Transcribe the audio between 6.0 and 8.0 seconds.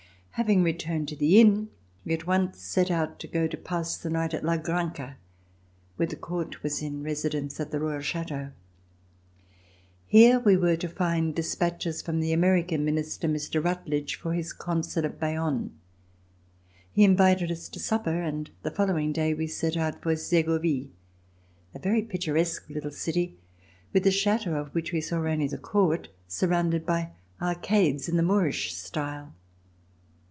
the Court was in residence at the